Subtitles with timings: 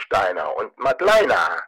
[0.00, 1.60] Steiner und Madleiner.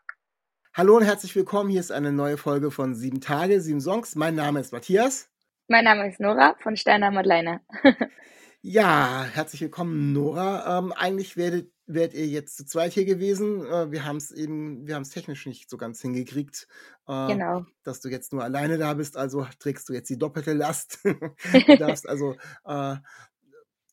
[0.73, 1.69] Hallo und herzlich willkommen.
[1.69, 4.15] Hier ist eine neue Folge von Sieben Tage, Sieben Songs.
[4.15, 5.29] Mein Name ist Matthias.
[5.67, 7.61] Mein Name ist Nora von Steiner Madleiner.
[8.63, 10.79] ja, herzlich willkommen, Nora.
[10.79, 13.67] Ähm, eigentlich werdet, wärt ihr jetzt zu zweit hier gewesen.
[13.67, 16.69] Äh, wir haben es eben, wir haben es technisch nicht so ganz hingekriegt.
[17.09, 17.67] Äh, genau.
[17.83, 21.01] Dass du jetzt nur alleine da bist, also trägst du jetzt die doppelte Last.
[21.05, 22.95] du darfst also äh,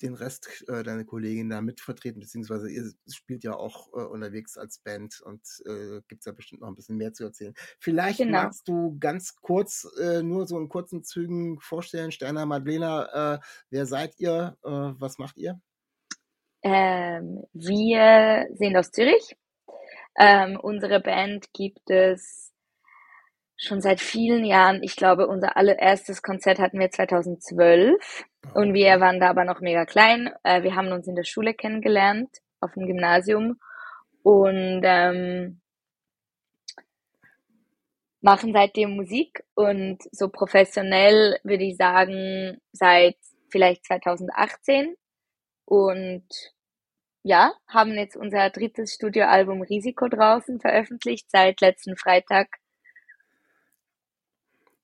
[0.02, 4.80] den Rest äh, deine Kollegin da mitvertreten, beziehungsweise ihr spielt ja auch äh, unterwegs als
[4.80, 7.54] Band und äh, gibt es ja bestimmt noch ein bisschen mehr zu erzählen.
[7.80, 8.44] Vielleicht genau.
[8.44, 13.86] magst du ganz kurz, äh, nur so in kurzen Zügen vorstellen, Steiner, Madlena, äh, wer
[13.86, 15.60] seid ihr, äh, was macht ihr?
[16.64, 19.36] Ähm, wir sind aus Zürich.
[20.20, 22.52] Ähm, unsere Band gibt es
[23.58, 24.84] schon seit vielen Jahren.
[24.84, 29.86] Ich glaube, unser allererstes Konzert hatten wir 2012 und wir waren da aber noch mega
[29.86, 30.32] klein.
[30.44, 32.30] Äh, wir haben uns in der Schule kennengelernt,
[32.62, 33.60] auf dem Gymnasium.
[34.24, 35.62] Und ähm,
[38.22, 39.44] machen seitdem Musik.
[39.56, 43.16] Und so professionell würde ich sagen seit
[43.50, 44.96] vielleicht 2018
[45.66, 46.28] und
[47.24, 52.48] ja, haben jetzt unser drittes Studioalbum Risiko draußen veröffentlicht seit letzten Freitag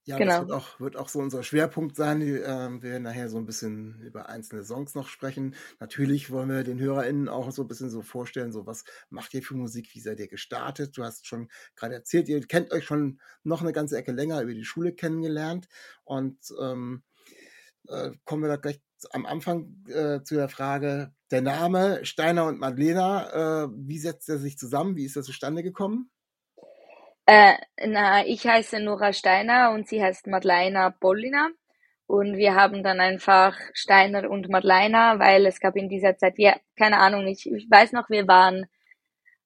[0.06, 0.32] ja, genau.
[0.32, 2.20] das wird auch, wird auch so unser Schwerpunkt sein.
[2.20, 5.56] Die, äh, wir werden nachher so ein bisschen über einzelne Songs noch sprechen.
[5.80, 9.42] Natürlich wollen wir den HörerInnen auch so ein bisschen so vorstellen, so was macht ihr
[9.42, 10.98] für Musik, wie seid ihr gestartet?
[10.98, 14.54] Du hast schon gerade erzählt, ihr kennt euch schon noch eine ganze Ecke länger über
[14.54, 15.68] die Schule kennengelernt.
[16.04, 17.04] Und ähm,
[17.88, 18.82] äh, kommen wir da gleich
[19.12, 24.38] am Anfang äh, zu der Frage, der Name Steiner und Madlena, äh, wie setzt er
[24.38, 24.96] sich zusammen?
[24.96, 26.10] Wie ist er zustande gekommen?
[27.26, 31.50] Äh, na, ich heiße Nora Steiner und sie heißt Madleina Bollina.
[32.08, 36.56] Und wir haben dann einfach Steiner und Madleina, weil es gab in dieser Zeit, ja,
[36.78, 38.66] keine Ahnung, ich, ich weiß noch, wir waren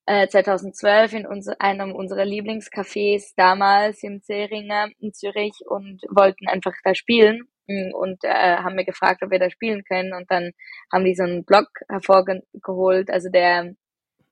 [0.08, 6.74] äh, 2012 in unser, einem unserer Lieblingscafés damals im Zeringer in Zürich und wollten einfach
[6.84, 10.14] da spielen mm, und äh, haben mir gefragt, ob wir da spielen können.
[10.14, 10.52] Und dann
[10.92, 13.76] haben die so einen Blog hervorgeholt, also der,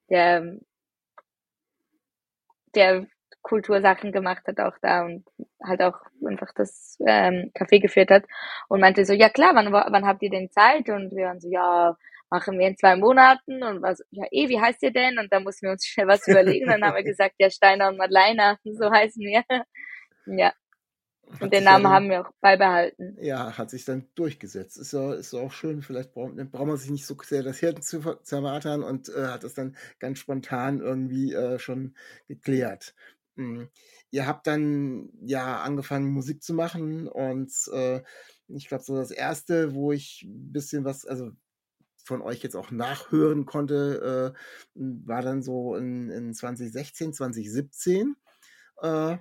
[0.09, 0.57] der
[2.75, 3.07] der
[3.45, 5.23] Kultursachen gemacht hat auch da und
[5.63, 8.23] halt auch einfach das ähm, Café geführt hat
[8.69, 10.89] und meinte so, ja klar, wann, wann habt ihr denn Zeit?
[10.89, 11.95] Und wir waren so, ja,
[12.31, 15.19] machen wir in zwei Monaten und was, ja eh, wie heißt ihr denn?
[15.19, 16.66] Und da mussten wir uns schnell was überlegen.
[16.66, 19.44] dann haben wir gesagt, ja, Steiner und Madleiner, so heißen wir.
[20.25, 20.51] ja.
[21.39, 23.17] Und den Namen dann, haben wir auch beibehalten.
[23.19, 24.77] Ja, hat sich dann durchgesetzt.
[24.77, 27.57] Ist ja, ist ja auch schön, vielleicht braucht, braucht man sich nicht so sehr das
[27.57, 31.95] Hirten zu zermatern und äh, hat das dann ganz spontan irgendwie äh, schon
[32.27, 32.94] geklärt.
[33.35, 33.69] Mhm.
[34.12, 38.01] Ihr habt dann ja angefangen, Musik zu machen und äh,
[38.47, 41.31] ich glaube, so das erste, wo ich ein bisschen was, also
[42.03, 44.40] von euch jetzt auch nachhören konnte, äh,
[44.75, 48.16] war dann so in, in 2016, 2017.
[48.81, 49.18] Äh,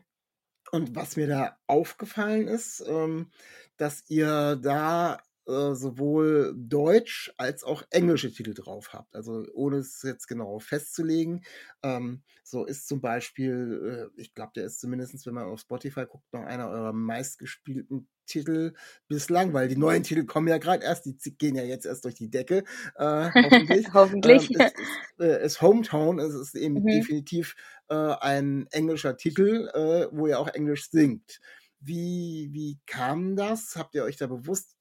[0.70, 3.30] und was mir da aufgefallen ist, ähm,
[3.76, 9.14] dass ihr da äh, sowohl Deutsch als auch englische Titel drauf habt.
[9.14, 11.44] Also ohne es jetzt genau festzulegen.
[11.82, 16.06] Ähm, so ist zum Beispiel, äh, ich glaube, der ist zumindest, wenn man auf Spotify
[16.06, 18.72] guckt, noch einer eurer meistgespielten Titel
[19.08, 22.14] bislang, weil die neuen Titel kommen ja gerade erst, die gehen ja jetzt erst durch
[22.14, 22.64] die Decke,
[22.96, 23.86] äh, hoffentlich.
[23.94, 24.50] hoffentlich.
[24.50, 24.74] Ähm, ist,
[25.20, 26.86] äh, ist, Hometown, es ist eben mhm.
[26.86, 27.54] definitiv
[27.88, 31.40] äh, ein englischer Titel, äh, wo ihr auch Englisch singt.
[31.80, 33.76] Wie, wie kam das?
[33.76, 34.73] Habt ihr euch da bewusst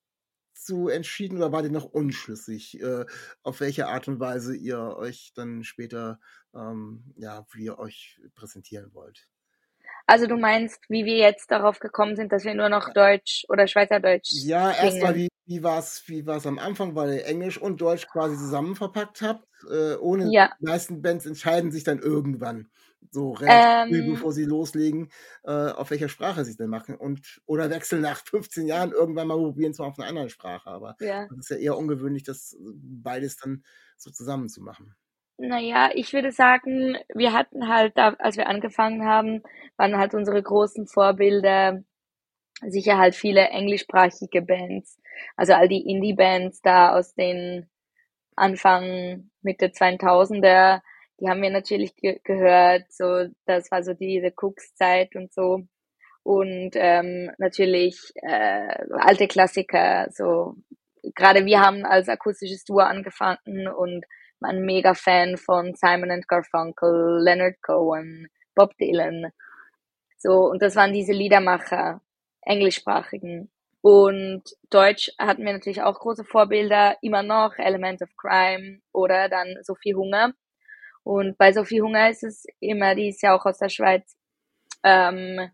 [0.63, 3.05] zu entschieden oder wart ihr noch unschlüssig, äh,
[3.43, 6.19] auf welche Art und Weise ihr euch dann später,
[6.55, 9.27] ähm, ja, wie ihr euch präsentieren wollt?
[10.05, 13.67] Also du meinst, wie wir jetzt darauf gekommen sind, dass wir nur noch Deutsch oder
[13.67, 17.79] Schweizerdeutsch Ja, erstmal, wie, wie war es wie war's am Anfang, weil ihr Englisch und
[17.79, 19.47] Deutsch quasi zusammen verpackt habt?
[19.71, 20.51] Äh, ohne ja.
[20.59, 22.69] die meisten Bands entscheiden sich dann irgendwann
[23.11, 25.09] so relativ ähm, bevor sie loslegen,
[25.43, 26.95] äh, auf welcher Sprache sie es denn machen.
[26.95, 30.95] Und, oder wechseln nach 15 Jahren irgendwann mal probieren zwar auf einer anderen Sprache, aber
[30.99, 31.27] ja.
[31.27, 33.63] das ist ja eher ungewöhnlich, das beides dann
[33.97, 34.95] so zusammen zu machen.
[35.37, 39.41] Naja, ich würde sagen, wir hatten halt, als wir angefangen haben,
[39.77, 41.83] waren halt unsere großen Vorbilder
[42.61, 44.99] sicher halt viele englischsprachige Bands.
[45.35, 47.69] Also all die Indie-Bands da aus den
[48.35, 50.81] Anfang, Mitte 2000er
[51.19, 52.91] die haben wir natürlich ge gehört.
[52.91, 55.61] So, das war so diese Cooks-Zeit und so.
[56.23, 60.55] Und ähm, natürlich äh, alte Klassiker, so
[61.15, 64.05] gerade wir haben als akustisches Duo angefangen und
[64.39, 69.31] waren mega Fan von Simon and Garfunkel, Leonard Cohen, Bob Dylan.
[70.17, 72.01] So, und das waren diese Liedermacher,
[72.41, 73.51] englischsprachigen.
[73.81, 79.57] Und Deutsch hatten wir natürlich auch große Vorbilder, immer noch Element of Crime oder dann
[79.61, 80.33] Sophie Hunger.
[81.03, 84.15] Und bei Sophie Hunger ist es immer, die ist ja auch aus der Schweiz.
[84.83, 85.51] Ähm,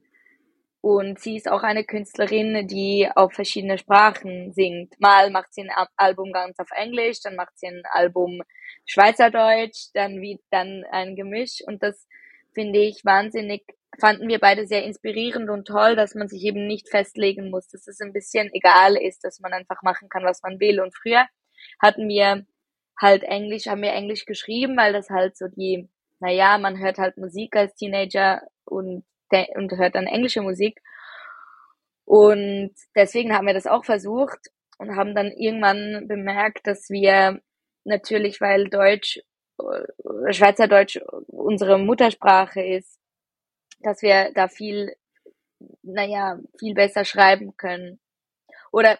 [0.82, 4.98] und sie ist auch eine Künstlerin, die auf verschiedene Sprachen singt.
[5.00, 8.42] Mal macht sie ein Album ganz auf Englisch, dann macht sie ein Album
[8.86, 11.62] Schweizerdeutsch, dann wie dann ein Gemisch.
[11.66, 12.08] Und das
[12.54, 13.66] finde ich wahnsinnig,
[14.00, 17.86] fanden wir beide sehr inspirierend und toll, dass man sich eben nicht festlegen muss, dass
[17.88, 20.80] es ein bisschen egal ist, dass man einfach machen kann, was man will.
[20.80, 21.26] Und früher
[21.82, 22.46] hatten wir
[23.02, 25.88] halt Englisch, haben wir Englisch geschrieben, weil das halt so die,
[26.20, 29.06] naja, man hört halt Musik als Teenager und
[29.56, 30.82] und hört dann englische Musik.
[32.06, 34.40] Und deswegen haben wir das auch versucht
[34.80, 37.42] und haben dann irgendwann bemerkt, dass wir
[37.84, 39.20] natürlich, weil Deutsch,
[39.60, 43.00] äh, Schweizerdeutsch unsere Muttersprache ist,
[43.80, 44.96] dass wir da viel,
[45.84, 48.00] naja, viel besser schreiben können.
[48.72, 48.98] Oder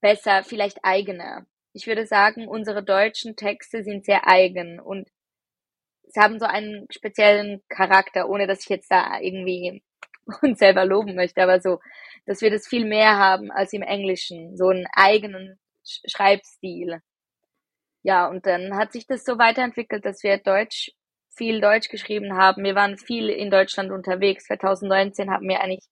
[0.00, 1.46] besser, vielleicht eigener.
[1.78, 5.08] Ich würde sagen, unsere deutschen Texte sind sehr eigen und
[6.08, 9.80] sie haben so einen speziellen Charakter, ohne dass ich jetzt da irgendwie
[10.42, 11.78] uns selber loben möchte, aber so,
[12.26, 17.00] dass wir das viel mehr haben als im Englischen, so einen eigenen Schreibstil.
[18.02, 20.90] Ja, und dann hat sich das so weiterentwickelt, dass wir Deutsch,
[21.30, 22.64] viel Deutsch geschrieben haben.
[22.64, 24.46] Wir waren viel in Deutschland unterwegs.
[24.46, 25.86] 2019 haben wir eigentlich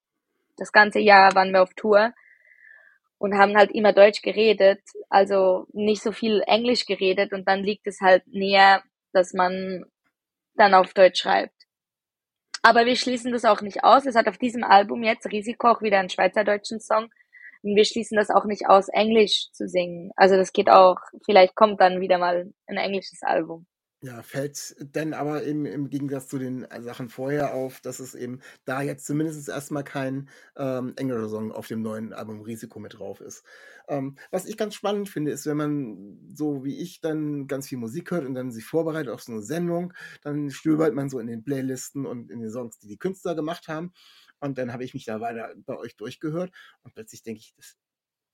[0.56, 2.12] das ganze Jahr waren wir auf Tour
[3.18, 7.86] und haben halt immer Deutsch geredet, also nicht so viel Englisch geredet und dann liegt
[7.86, 8.82] es halt näher,
[9.12, 9.84] dass man
[10.54, 11.54] dann auf Deutsch schreibt.
[12.62, 14.06] Aber wir schließen das auch nicht aus.
[14.06, 17.04] Es hat auf diesem Album jetzt Risiko auch wieder einen schweizerdeutschen Song.
[17.62, 20.10] Und wir schließen das auch nicht aus, Englisch zu singen.
[20.16, 20.96] Also das geht auch.
[21.24, 23.66] Vielleicht kommt dann wieder mal ein englisches Album.
[24.02, 28.40] Ja, fällt denn aber eben im Gegensatz zu den Sachen vorher auf, dass es eben
[28.66, 33.22] da jetzt zumindest erstmal kein ähm, englischer Song auf dem neuen Album Risiko mit drauf
[33.22, 33.42] ist.
[33.88, 37.78] Ähm, was ich ganz spannend finde, ist, wenn man so wie ich dann ganz viel
[37.78, 41.26] Musik hört und dann sich vorbereitet auf so eine Sendung, dann stöbert man so in
[41.26, 43.92] den Playlisten und in den Songs, die die Künstler gemacht haben.
[44.40, 46.52] Und dann habe ich mich da weiter bei euch durchgehört
[46.82, 47.76] und plötzlich denke ich, das,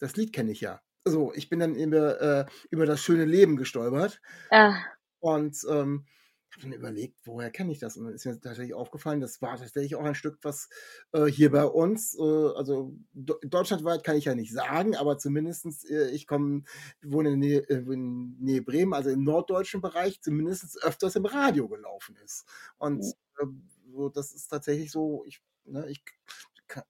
[0.01, 0.81] das Lied kenne ich ja.
[1.05, 4.21] So, ich bin dann über, äh, über das schöne Leben gestolpert.
[4.51, 4.75] Ah.
[5.23, 6.05] Und ähm,
[6.53, 7.97] habe dann überlegt, woher kenne ich das?
[7.97, 10.69] Und dann ist mir tatsächlich aufgefallen, das war tatsächlich auch ein Stück, was
[11.13, 16.11] äh, hier bei uns, äh, also deutschlandweit kann ich ja nicht sagen, aber zumindestens äh,
[16.11, 16.65] ich komme,
[17.03, 22.17] wohne in Nähe, äh, Nähe Bremen, also im norddeutschen Bereich, zumindest öfters im Radio gelaufen
[22.23, 22.47] ist.
[22.79, 23.05] Und
[23.39, 23.47] äh,
[23.91, 26.05] so, das ist tatsächlich so, ich, ne, ich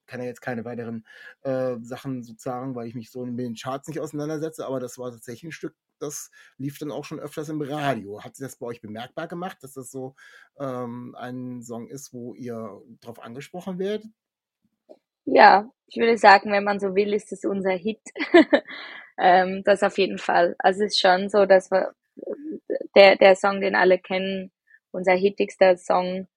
[0.06, 1.04] kann ja jetzt keine weiteren
[1.42, 5.10] äh, Sachen sozusagen, weil ich mich so mit den Charts nicht auseinandersetze, aber das war
[5.10, 8.22] tatsächlich ein Stück, das lief dann auch schon öfters im Radio.
[8.22, 10.14] Hat sich das bei euch bemerkbar gemacht, dass das so
[10.58, 14.06] ähm, ein Song ist, wo ihr drauf angesprochen werdet?
[15.24, 18.00] Ja, ich würde sagen, wenn man so will, ist es unser Hit.
[19.18, 20.56] ähm, das auf jeden Fall.
[20.58, 21.94] Also es ist schon so, dass wir
[22.96, 24.52] der, der Song, den alle kennen,
[24.90, 26.28] unser hittigster Song,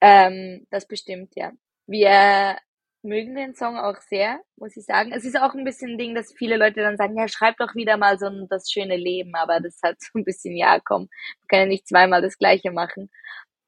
[0.00, 1.52] ähm, das bestimmt, ja.
[1.86, 2.58] Wir
[3.02, 5.12] mögen den Song auch sehr, muss ich sagen.
[5.12, 7.74] Es ist auch ein bisschen ein Ding, dass viele Leute dann sagen, ja, schreib doch
[7.74, 11.02] wieder mal so ein, das schöne Leben, aber das hat so ein bisschen, ja, komm,
[11.02, 13.10] man kann ja nicht zweimal das Gleiche machen.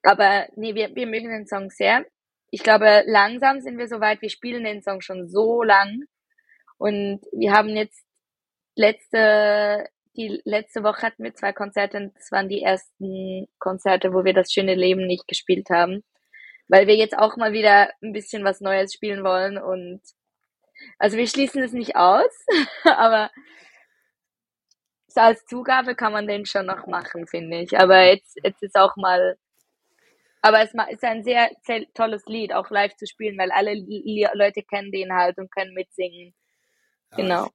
[0.03, 2.05] Aber nee, wir, wir mögen den Song sehr.
[2.51, 6.05] Ich glaube, langsam sind wir soweit, wir spielen den Song schon so lang
[6.79, 8.05] und wir haben jetzt
[8.77, 14.25] letzte, die letzte Woche hatten wir zwei Konzerte und das waren die ersten Konzerte, wo
[14.25, 16.05] wir das schöne Leben nicht gespielt haben
[16.69, 20.01] weil wir jetzt auch mal wieder ein bisschen was Neues spielen wollen und
[20.99, 22.31] also wir schließen es nicht aus,
[22.85, 23.31] aber
[25.09, 27.79] so als Zugabe kann man den schon noch machen, finde ich.
[27.79, 29.37] Aber jetzt, jetzt ist auch mal,
[30.43, 31.51] aber es ist ein sehr,
[31.95, 33.75] tolles Lied, auch live zu spielen, weil alle
[34.35, 36.35] Leute kennen den halt und können mitsingen.
[37.17, 37.49] Genau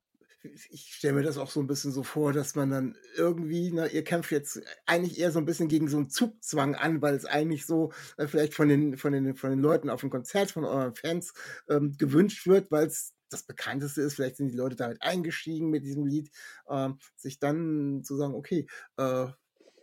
[0.70, 3.88] ich stelle mir das auch so ein bisschen so vor, dass man dann irgendwie, na,
[3.88, 7.26] ihr kämpft jetzt eigentlich eher so ein bisschen gegen so einen Zugzwang an, weil es
[7.26, 10.66] eigentlich so äh, vielleicht von den, von den, von den Leuten auf dem Konzert, von
[10.66, 11.34] euren Fans
[11.70, 15.84] ähm, gewünscht wird, weil es das bekannteste ist, vielleicht sind die Leute damit eingestiegen mit
[15.84, 16.30] diesem Lied,
[16.68, 19.28] äh, sich dann zu sagen, okay, äh,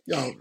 [0.05, 0.37] ja, äh,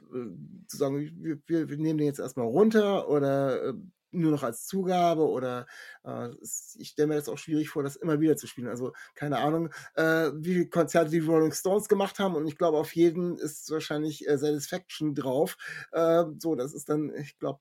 [0.67, 3.73] zu sagen, wir, wir, nehmen den jetzt erstmal runter oder äh,
[4.11, 5.65] nur noch als Zugabe oder
[6.03, 6.29] äh,
[6.77, 8.67] ich stelle mir das auch schwierig vor, das immer wieder zu spielen.
[8.67, 12.77] Also keine Ahnung, äh, wie viele Konzerte die Rolling Stones gemacht haben und ich glaube,
[12.77, 15.57] auf jeden ist wahrscheinlich äh, Satisfaction drauf.
[15.91, 17.59] Äh, so, das ist dann, ich glaube,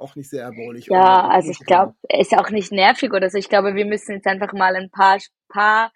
[0.00, 0.86] auch nicht sehr erbaulich.
[0.86, 3.38] Ja, also ich glaube, ist auch nicht nervig oder so.
[3.38, 5.18] Ich glaube, wir müssen jetzt einfach mal ein paar,
[5.48, 5.92] paar,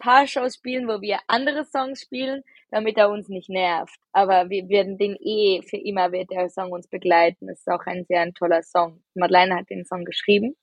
[0.00, 2.42] paar Shows spielen, wo wir andere Songs spielen,
[2.72, 4.00] damit er uns nicht nervt.
[4.12, 7.48] Aber wir werden den eh, für immer wird der Song uns begleiten.
[7.48, 9.04] Es ist auch ein sehr ein toller Song.
[9.14, 10.56] Madeleine hat den Song geschrieben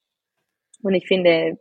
[0.82, 1.58] und ich finde,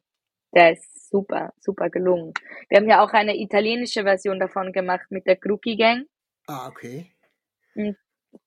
[0.54, 2.33] der ist super, super gelungen.
[2.68, 6.06] Wir haben ja auch eine italienische Version davon gemacht mit der Crookie Gang.
[6.47, 7.12] Ah, okay.
[7.75, 7.97] Und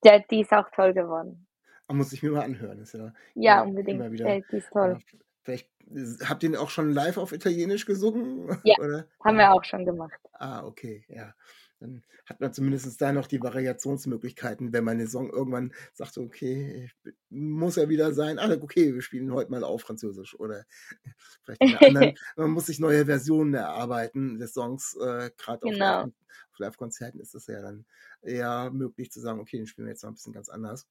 [0.03, 1.47] der, die ist auch toll geworden.
[1.87, 2.79] Ah, muss ich mir mal anhören.
[2.79, 4.11] Ist ja, ja, unbedingt.
[4.11, 4.99] Wieder, die ist toll.
[5.43, 5.69] Vielleicht
[6.23, 8.59] habt ihr auch schon live auf Italienisch gesungen?
[8.63, 9.07] Ja, oder?
[9.23, 10.19] haben wir auch schon gemacht.
[10.33, 11.33] Ah, okay, ja.
[11.79, 16.91] Dann hat man zumindest da noch die Variationsmöglichkeiten, wenn man den Song irgendwann sagt, okay,
[17.29, 20.65] muss ja wieder sein, ah, okay, wir spielen heute mal auf Französisch oder
[21.43, 26.01] vielleicht in anderen, man muss sich neue Versionen erarbeiten des Songs, äh, gerade genau.
[26.03, 27.85] auf Live-Konzerten ist es ja dann
[28.21, 30.85] eher möglich zu sagen, okay, den spielen wir jetzt mal ein bisschen ganz anders.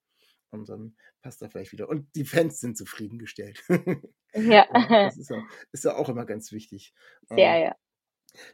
[0.50, 1.88] Und dann passt er vielleicht wieder.
[1.88, 3.62] Und die Fans sind zufriedengestellt.
[4.34, 4.66] Ja.
[4.88, 6.92] das ist ja, ist ja auch immer ganz wichtig.
[7.30, 7.74] Sehr, ähm, ja.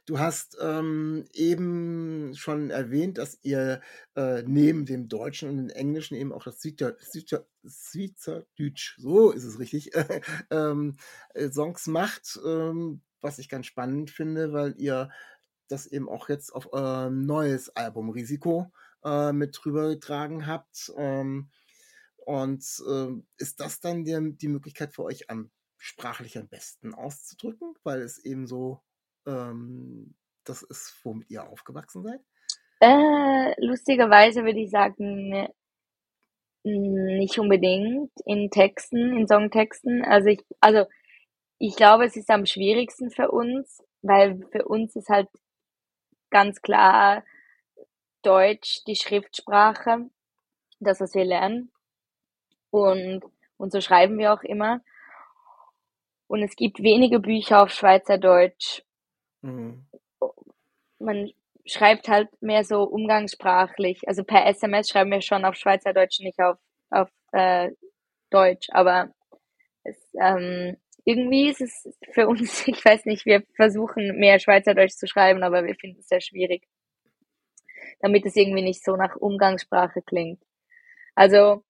[0.06, 3.80] Du hast ähm, eben schon erwähnt, dass ihr
[4.14, 9.90] äh, neben dem Deutschen und dem Englischen eben auch das Schweizerdeutsch, so ist es richtig,
[10.50, 10.96] ähm,
[11.34, 15.10] äh, Songs macht, ähm, was ich ganz spannend finde, weil ihr
[15.68, 18.70] das eben auch jetzt auf euer neues Album Risiko
[19.04, 20.92] äh, mit drüber getragen habt.
[20.96, 21.50] Ähm,
[22.26, 27.74] und äh, ist das dann die, die Möglichkeit für euch am sprachlich am besten auszudrücken,
[27.82, 28.82] weil es eben so
[29.26, 30.14] ähm,
[30.44, 32.20] das ist, womit ihr aufgewachsen seid?
[32.80, 35.48] Äh, lustigerweise würde ich sagen,
[36.62, 40.04] nicht unbedingt in Texten, in Songtexten.
[40.04, 40.86] Also ich, also
[41.58, 45.28] ich glaube, es ist am schwierigsten für uns, weil für uns ist halt
[46.30, 47.24] ganz klar
[48.22, 50.10] Deutsch die Schriftsprache,
[50.80, 51.70] das, was wir lernen.
[52.74, 53.22] Und,
[53.56, 54.80] und so schreiben wir auch immer.
[56.26, 58.82] Und es gibt wenige Bücher auf Schweizerdeutsch.
[59.42, 59.86] Mhm.
[60.98, 61.30] Man
[61.64, 64.08] schreibt halt mehr so umgangssprachlich.
[64.08, 66.58] Also per SMS schreiben wir schon auf Schweizerdeutsch, nicht auf,
[66.90, 67.70] auf äh,
[68.30, 68.66] Deutsch.
[68.72, 69.14] Aber
[69.84, 75.06] es, ähm, irgendwie ist es für uns, ich weiß nicht, wir versuchen mehr Schweizerdeutsch zu
[75.06, 76.66] schreiben, aber wir finden es sehr schwierig.
[78.00, 80.42] Damit es irgendwie nicht so nach Umgangssprache klingt.
[81.14, 81.62] Also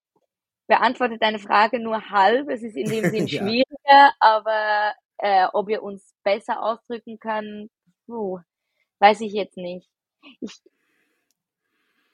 [0.67, 2.49] beantwortet deine Frage nur halb.
[2.49, 3.41] Es ist in dem Sinn ja.
[3.41, 7.71] schwieriger, aber äh, ob wir uns besser ausdrücken können,
[8.07, 8.41] puh,
[8.99, 9.89] weiß ich jetzt nicht.
[10.41, 10.53] Ich,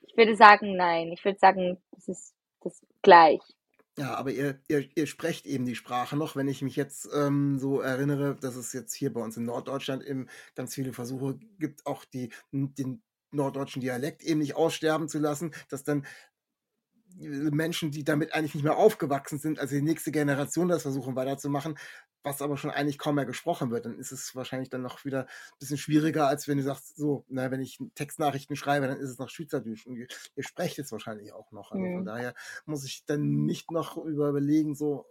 [0.02, 1.12] ich würde sagen, nein.
[1.12, 3.40] Ich würde sagen, das ist das gleich.
[3.96, 6.36] Ja, aber ihr, ihr, ihr sprecht eben die Sprache noch.
[6.36, 10.04] Wenn ich mich jetzt ähm, so erinnere, dass es jetzt hier bei uns in Norddeutschland
[10.04, 13.02] eben ganz viele Versuche gibt, auch die, den
[13.32, 16.06] norddeutschen Dialekt eben nicht aussterben zu lassen, dass dann
[17.18, 21.76] Menschen, die damit eigentlich nicht mehr aufgewachsen sind, also die nächste Generation das versuchen weiterzumachen,
[22.22, 25.22] was aber schon eigentlich kaum mehr gesprochen wird, dann ist es wahrscheinlich dann noch wieder
[25.22, 29.10] ein bisschen schwieriger, als wenn du sagst, so, na, wenn ich Textnachrichten schreibe, dann ist
[29.10, 31.72] es noch Schweizerdeutsch und ihr, ihr sprecht es wahrscheinlich auch noch.
[31.72, 31.94] Also mhm.
[31.94, 32.34] von daher
[32.66, 35.06] muss ich dann nicht noch überlegen, so,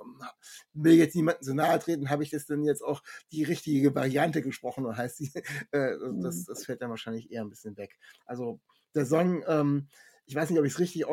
[0.74, 3.02] will jetzt niemanden so nahe treten, habe ich das denn jetzt auch
[3.32, 5.32] die richtige Variante gesprochen oder heißt die,
[5.72, 6.46] äh, das, mhm.
[6.48, 7.98] das fällt dann wahrscheinlich eher ein bisschen weg.
[8.26, 8.60] Also
[8.94, 9.88] der Song, ähm,
[10.30, 11.06] ich weiß nicht, ob ich es richtig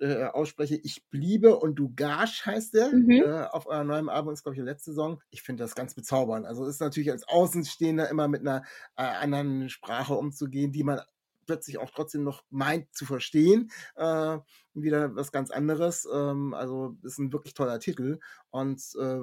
[0.00, 3.08] äh, ausspreche, Ich bliebe und du Gasch heißt der, mhm.
[3.08, 5.22] äh, auf eurem neuen Album, ist glaube ich die letzte Song.
[5.30, 6.44] Ich finde das ganz bezaubernd.
[6.44, 8.64] Also ist natürlich als Außenstehender immer mit einer
[8.96, 11.00] äh, anderen Sprache umzugehen, die man
[11.46, 13.70] plötzlich auch trotzdem noch meint zu verstehen.
[13.94, 14.38] Äh,
[14.74, 16.08] wieder was ganz anderes.
[16.12, 18.18] Ähm, also ist ein wirklich toller Titel
[18.50, 19.20] und äh,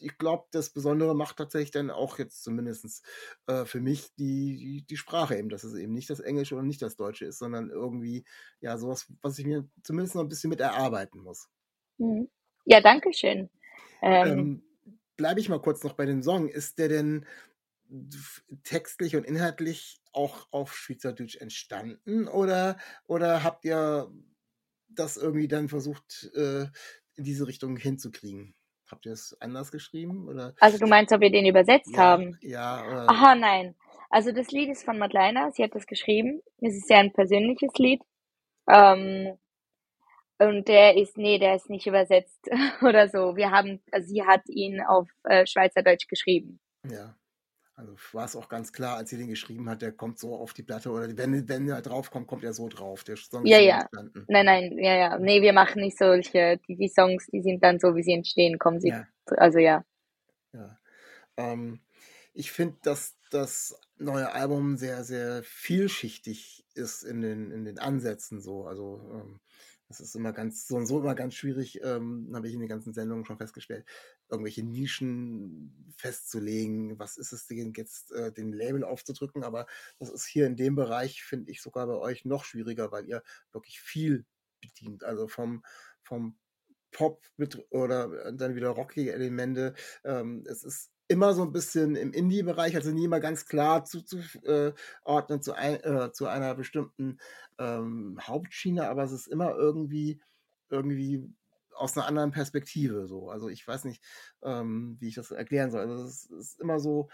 [0.00, 3.04] ich glaube, das Besondere macht tatsächlich dann auch jetzt zumindest
[3.46, 6.66] äh, für mich die, die, die, Sprache eben, dass es eben nicht das Englische und
[6.66, 8.24] nicht das Deutsche ist, sondern irgendwie
[8.60, 11.48] ja sowas, was ich mir zumindest noch ein bisschen mit erarbeiten muss.
[11.98, 12.28] Mhm.
[12.64, 13.48] Ja, danke schön.
[14.02, 14.62] Ähm, ähm,
[15.16, 16.48] Bleibe ich mal kurz noch bei dem Song.
[16.48, 17.26] Ist der denn
[18.62, 22.76] textlich und inhaltlich auch auf Schweizerdeutsch entstanden oder,
[23.06, 24.12] oder habt ihr
[24.88, 26.66] das irgendwie dann versucht, äh,
[27.14, 28.54] in diese Richtung hinzukriegen?
[28.90, 30.28] Habt ihr es anders geschrieben?
[30.28, 30.54] Oder?
[30.60, 32.38] Also du meinst, ob wir den übersetzt ja, haben?
[32.40, 32.86] Ja.
[32.86, 33.10] Oder?
[33.10, 33.74] Aha, nein.
[34.10, 36.42] Also das Lied ist von Madeleine, sie hat das geschrieben.
[36.60, 38.02] Es ist sehr ein persönliches Lied.
[38.68, 39.36] Ähm,
[40.38, 42.48] und der ist, nee, der ist nicht übersetzt
[42.82, 43.36] oder so.
[43.36, 46.60] Wir haben, also sie hat ihn auf äh, Schweizerdeutsch geschrieben.
[46.88, 47.14] Ja.
[47.78, 50.52] Also war es auch ganz klar, als sie den geschrieben hat, der kommt so auf
[50.52, 53.04] die Platte oder wenn, wenn er drauf kommt, kommt er so drauf.
[53.04, 53.82] Der Song ja, ja.
[53.82, 54.24] Entstanden.
[54.26, 55.18] Nein, nein, ja, ja.
[55.18, 58.58] Nee, wir machen nicht solche, die, die Songs, die sind dann so, wie sie entstehen,
[58.58, 58.88] kommen sie.
[58.88, 59.06] Ja.
[59.26, 59.84] Also ja.
[60.52, 60.76] Ja.
[61.36, 61.80] Ähm,
[62.34, 68.40] ich finde, dass das neue Album sehr, sehr vielschichtig ist in den, in den Ansätzen
[68.40, 68.64] so.
[68.64, 69.38] Also ähm,
[69.86, 72.68] das ist immer ganz, so und so immer ganz schwierig, ähm, habe ich in den
[72.68, 73.86] ganzen Sendungen schon festgestellt,
[74.30, 76.98] irgendwelche Nischen festzulegen.
[76.98, 79.44] Was ist es denn jetzt, äh, den Label aufzudrücken?
[79.44, 79.66] Aber
[79.98, 83.22] das ist hier in dem Bereich, finde ich, sogar bei euch noch schwieriger, weil ihr
[83.52, 84.26] wirklich viel
[84.60, 85.04] bedient.
[85.04, 85.62] Also vom,
[86.02, 86.38] vom
[86.90, 89.74] Pop mit oder dann wieder rockige Elemente.
[90.04, 95.42] Ähm, es ist immer so ein bisschen im Indie-Bereich, also nie immer ganz klar zuzuordnen
[95.42, 97.18] zu, ein, äh, zu einer bestimmten
[97.58, 100.20] ähm, Hauptschiene, aber es ist immer irgendwie,
[100.68, 101.26] irgendwie
[101.78, 103.30] aus einer anderen Perspektive so.
[103.30, 104.02] Also ich weiß nicht,
[104.42, 105.80] ähm, wie ich das erklären soll.
[105.80, 107.08] Also es ist immer so,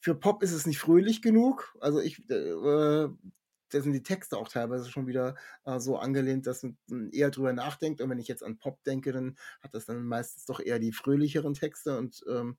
[0.00, 1.76] für Pop ist es nicht fröhlich genug.
[1.80, 3.08] Also ich, äh,
[3.70, 7.52] da sind die Texte auch teilweise schon wieder äh, so angelehnt, dass man eher drüber
[7.52, 8.00] nachdenkt.
[8.00, 10.92] Und wenn ich jetzt an Pop denke, dann hat das dann meistens doch eher die
[10.92, 11.98] fröhlicheren Texte.
[11.98, 12.56] Und ähm,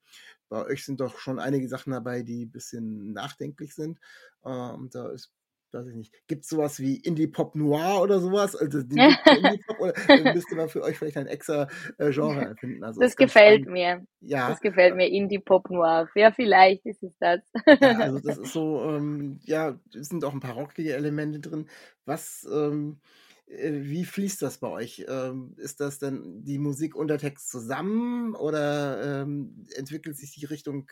[0.49, 3.99] bei euch sind doch schon einige Sachen dabei, die ein bisschen nachdenklich sind.
[4.43, 5.31] Äh, und da ist
[5.73, 8.55] weiß ich nicht, gibt es sowas wie Indie-Pop Noir oder sowas?
[8.55, 11.67] Also Indie-Pop oder müsste man für euch vielleicht ein extra
[11.97, 12.83] äh, Genre erfinden?
[12.83, 13.71] Also das gefällt spannend.
[13.71, 14.07] mir.
[14.21, 14.49] Ja.
[14.49, 16.09] Das gefällt mir, Indie-Pop Noir.
[16.15, 17.41] Ja, vielleicht ist es das.
[17.65, 21.67] ja, also das ist so, ähm, ja, es sind auch ein paar rockige Elemente drin.
[22.05, 22.99] Was, ähm,
[23.47, 25.05] äh, wie fließt das bei euch?
[25.07, 30.45] Ähm, ist das denn die Musik und der Text zusammen oder ähm, entwickelt sich die
[30.45, 30.87] Richtung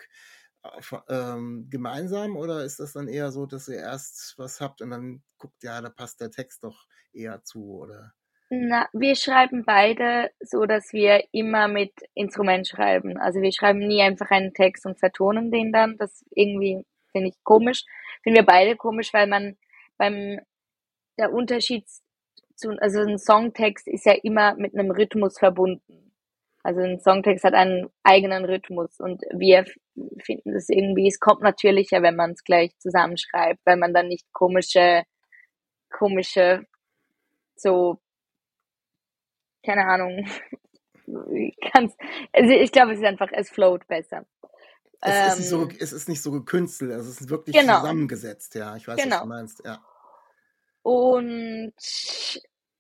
[1.10, 5.24] ähm, gemeinsam oder ist das dann eher so, dass ihr erst was habt und dann
[5.38, 8.14] guckt, ja, da passt der Text doch eher zu oder?
[8.50, 13.18] Na, wir schreiben beide so, dass wir immer mit Instrument schreiben.
[13.18, 15.98] Also wir schreiben nie einfach einen Text und vertonen den dann.
[15.98, 17.84] Das irgendwie finde ich komisch.
[18.22, 19.58] Finden wir beide komisch, weil man
[19.98, 20.40] beim
[21.18, 21.86] der Unterschied
[22.56, 26.03] zu, also ein Songtext ist ja immer mit einem Rhythmus verbunden.
[26.64, 29.66] Also ein Songtext hat einen eigenen Rhythmus und wir
[30.24, 34.32] finden es irgendwie, es kommt natürlicher, wenn man es gleich zusammenschreibt, weil man dann nicht
[34.32, 35.04] komische,
[35.90, 36.66] komische,
[37.58, 38.00] so,
[39.66, 40.26] keine Ahnung,
[41.74, 41.96] ganz,
[42.32, 44.26] also ich glaube, es ist einfach, es float besser.
[45.02, 47.82] Es, ähm, ist, so, es ist nicht so gekünstelt, es ist wirklich genau.
[47.82, 48.78] zusammengesetzt, ja.
[48.78, 49.16] Ich weiß, genau.
[49.16, 49.84] was du meinst, ja.
[50.82, 51.74] Und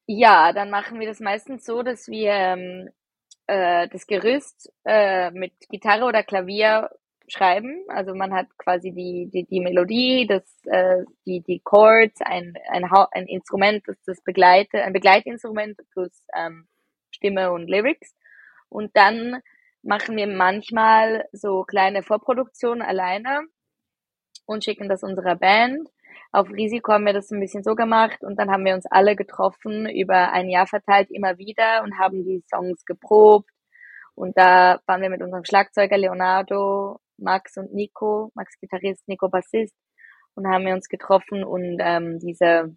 [0.06, 2.90] ja, dann machen wir das meistens so, dass wir ähm,
[3.54, 6.90] äh, das Gerüst äh, mit Gitarre oder Klavier
[7.28, 7.84] schreiben.
[7.88, 12.86] Also man hat quasi die, die, die Melodie, das, äh, die, die Chords, ein, ein,
[13.12, 16.68] ein Instrument, das das begleitet, ein Begleitinstrument plus ähm,
[17.12, 18.16] Stimme und Lyrics.
[18.70, 19.42] Und dann
[19.84, 23.42] machen wir manchmal so kleine Vorproduktionen alleine
[24.46, 25.88] und schicken das unserer Band.
[26.32, 29.16] Auf Risiko haben wir das ein bisschen so gemacht und dann haben wir uns alle
[29.16, 33.50] getroffen, über ein Jahr verteilt immer wieder und haben die Songs geprobt.
[34.16, 39.76] Und da waren wir mit unserem Schlagzeuger Leonardo, Max und Nico, Max Gitarrist, Nico Bassist
[40.36, 42.76] und haben wir uns getroffen und ähm, diese,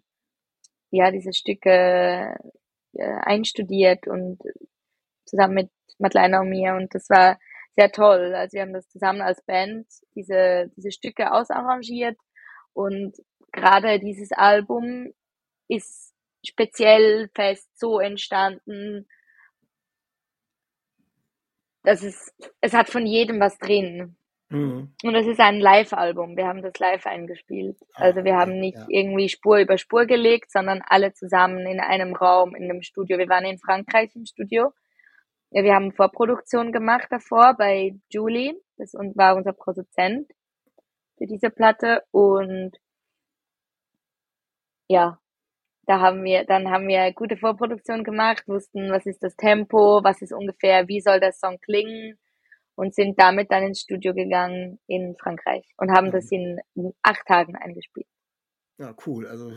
[0.91, 2.35] ja, diese Stücke
[2.93, 4.39] äh, einstudiert und
[5.25, 7.37] zusammen mit Madeleine und mir und das war
[7.75, 8.33] sehr toll.
[8.35, 12.17] Also wir haben das zusammen als Band diese, diese Stücke ausarrangiert
[12.77, 13.17] und
[13.51, 15.11] gerade dieses Album
[15.67, 16.13] ist
[16.45, 19.07] speziell fest so entstanden,
[21.81, 24.15] dass es, es hat von jedem was drin.
[24.49, 24.93] Mhm.
[25.03, 26.37] Und es ist ein Live-Album.
[26.37, 27.79] Wir haben das live eingespielt.
[27.95, 28.85] Ah, also wir haben nicht ja.
[28.89, 33.17] irgendwie Spur über Spur gelegt, sondern alle zusammen in einem Raum, in einem Studio.
[33.17, 34.71] Wir waren in Frankreich im Studio.
[35.49, 38.53] Ja, wir haben Vorproduktion gemacht davor bei Julie.
[38.77, 40.31] Das war unser Produzent
[41.17, 42.03] für diese Platte.
[42.11, 42.77] Und
[44.87, 45.19] ja,
[45.85, 50.21] da haben wir, dann haben wir gute Vorproduktion gemacht, wussten, was ist das Tempo, was
[50.21, 52.17] ist ungefähr, wie soll der Song klingen
[52.75, 56.59] und sind damit dann ins Studio gegangen in Frankreich und haben das mhm.
[56.75, 58.07] in acht Tagen eingespielt.
[58.79, 59.25] Ja, cool.
[59.27, 59.51] Also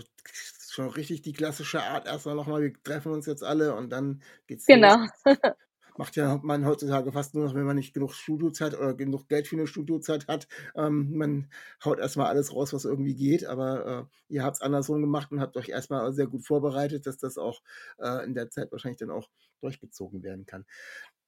[0.70, 2.06] schon richtig die klassische Art.
[2.06, 4.96] Erstmal nochmal, wir treffen uns jetzt alle und dann geht's Genau.
[6.00, 9.46] macht ja man heutzutage fast nur noch, wenn man nicht genug Studiozeit oder genug Geld
[9.46, 10.48] für eine Studiozeit hat.
[10.74, 11.50] Ähm, man
[11.84, 15.40] haut erstmal alles raus, was irgendwie geht, aber äh, ihr habt es andersrum gemacht und
[15.40, 17.60] habt euch erstmal sehr gut vorbereitet, dass das auch
[17.98, 19.28] äh, in der Zeit wahrscheinlich dann auch
[19.60, 20.64] durchgezogen werden kann.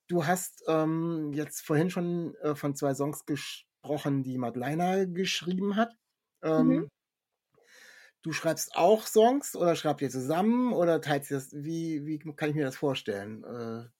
[0.08, 5.94] Du hast ähm, jetzt vorhin schon äh, von zwei Songs gesprochen, die Madeleine geschrieben hat.
[6.42, 6.88] Ähm, mhm.
[8.22, 11.52] Du schreibst auch Songs oder schreibt ihr zusammen oder teilt ihr das?
[11.52, 13.44] Wie, wie kann ich mir das vorstellen?
[13.44, 13.90] Äh,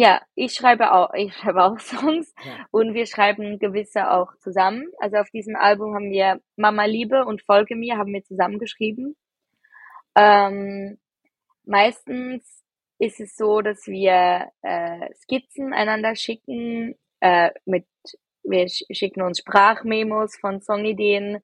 [0.00, 2.64] Ja, ich schreibe auch, ich schreibe auch Songs ja.
[2.70, 4.86] und wir schreiben gewisse auch zusammen.
[5.00, 9.16] Also auf diesem Album haben wir Mama Liebe und Folge mir haben wir zusammengeschrieben.
[10.14, 10.98] Ähm,
[11.64, 12.62] meistens
[13.00, 17.88] ist es so, dass wir äh, Skizzen einander schicken, äh, mit,
[18.44, 21.42] wir schicken uns Sprachmemos von Songideen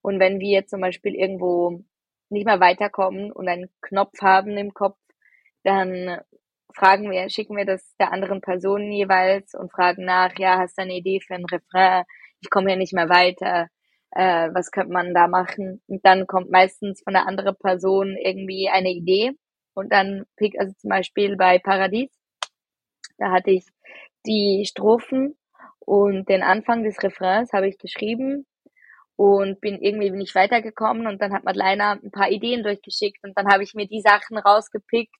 [0.00, 1.82] und wenn wir zum Beispiel irgendwo
[2.28, 4.96] nicht mehr weiterkommen und einen Knopf haben im Kopf,
[5.64, 6.20] dann
[6.76, 10.82] fragen wir, schicken wir das der anderen Person jeweils und fragen nach, ja, hast du
[10.82, 12.04] eine Idee für ein Refrain?
[12.40, 13.68] Ich komme hier nicht mehr weiter.
[14.12, 15.82] Äh, was könnte man da machen?
[15.88, 19.32] Und dann kommt meistens von der anderen Person irgendwie eine Idee
[19.74, 22.10] und dann pick, also zum Beispiel bei Paradies,
[23.18, 23.64] da hatte ich
[24.26, 25.36] die Strophen
[25.78, 28.46] und den Anfang des Refrains habe ich geschrieben
[29.16, 33.48] und bin irgendwie nicht weitergekommen und dann hat Madeleine ein paar Ideen durchgeschickt und dann
[33.48, 35.14] habe ich mir die Sachen rausgepickt,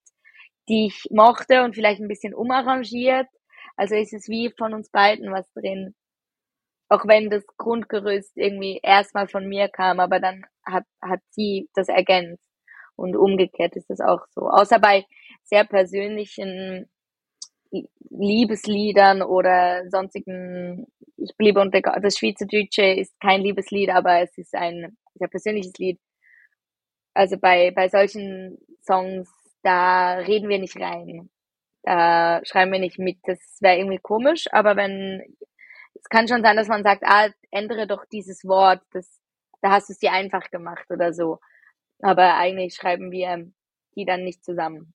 [0.69, 3.29] die ich mochte und vielleicht ein bisschen umarrangiert.
[3.77, 5.95] Also ist es wie von uns beiden was drin.
[6.89, 11.89] Auch wenn das Grundgerüst irgendwie erstmal von mir kam, aber dann hat, hat sie das
[11.89, 12.45] ergänzt.
[12.97, 14.49] Und umgekehrt ist es auch so.
[14.49, 15.05] Außer bei
[15.45, 16.89] sehr persönlichen
[18.11, 24.97] Liebesliedern oder sonstigen, ich bliebe unter, das Schweizerdeutsche ist kein Liebeslied, aber es ist ein
[25.15, 26.01] sehr persönliches Lied.
[27.15, 29.29] Also bei, bei solchen Songs
[29.67, 31.29] da reden wir nicht rein.
[31.83, 33.19] Da schreiben wir nicht mit.
[33.25, 35.37] Das wäre irgendwie komisch, aber wenn,
[35.95, 39.21] es kann schon sein, dass man sagt, ah, ändere doch dieses Wort, das,
[39.63, 41.41] da hast du es dir einfach gemacht oder so.
[42.01, 43.51] Aber eigentlich schreiben wir
[43.97, 44.93] die dann nicht zusammen.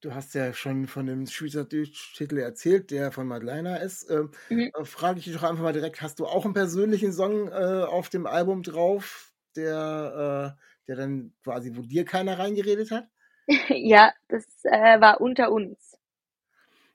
[0.00, 4.08] Du hast ja schon von dem Schweizerdeutsch-Titel erzählt, der von Madeleine ist.
[4.10, 4.70] Ähm, mhm.
[4.74, 7.84] Äh, frage ich dich doch einfach mal direkt, hast du auch einen persönlichen Song äh,
[7.84, 13.08] auf dem Album drauf, der, äh, der dann quasi, wo dir keiner reingeredet hat?
[13.68, 15.96] ja, das äh, war unter uns.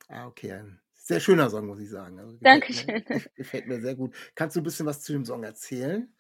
[0.10, 0.52] Ah, okay.
[0.54, 2.20] Ein sehr schöner Song, muss ich sagen.
[2.20, 3.04] Also, Dankeschön.
[3.08, 4.16] Mir, gefällt mir sehr gut.
[4.36, 6.14] Kannst du ein bisschen was zu dem Song erzählen?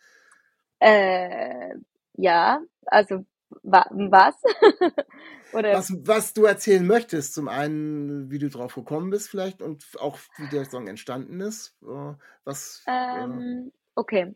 [0.79, 1.75] Äh,
[2.13, 3.25] ja, also
[3.63, 4.35] wa was?
[5.53, 5.93] Oder was?
[6.05, 7.33] Was du erzählen möchtest.
[7.33, 11.77] Zum einen, wie du drauf gekommen bist vielleicht und auch wie der Song entstanden ist.
[11.83, 12.83] Äh, was?
[12.87, 14.35] Äh ähm, äh, okay.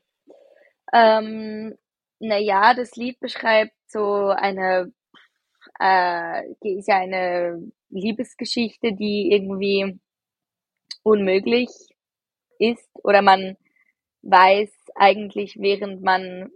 [0.93, 1.78] Ähm,
[2.19, 4.91] naja, das Lied beschreibt so eine,
[5.80, 9.99] äh, ist ja eine Liebesgeschichte, die irgendwie
[11.03, 11.69] unmöglich
[12.60, 13.58] ist oder man
[14.23, 16.51] weiß eigentlich, während man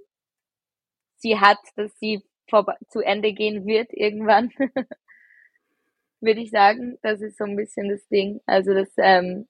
[1.18, 4.52] sie hat, dass sie vor, zu Ende gehen wird irgendwann.
[6.22, 8.42] Würde ich sagen, das ist so ein bisschen das Ding.
[8.46, 9.48] Also das, ähm,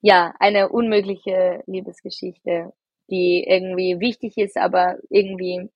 [0.00, 2.72] ja, eine unmögliche Liebesgeschichte
[3.10, 5.70] die irgendwie wichtig ist, aber irgendwie,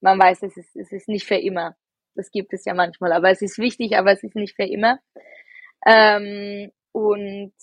[0.00, 1.76] man weiß, es ist, es ist nicht für immer.
[2.14, 5.00] Das gibt es ja manchmal, aber es ist wichtig, aber es ist nicht für immer.
[5.86, 7.54] Ähm, und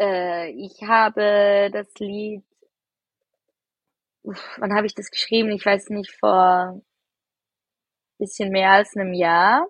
[0.00, 2.44] äh, ich habe das Lied,
[4.22, 5.50] wann habe ich das geschrieben?
[5.50, 6.80] Ich weiß nicht, vor
[8.18, 9.66] bisschen mehr als einem Jahr.